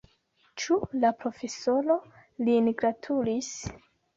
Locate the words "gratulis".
2.81-3.53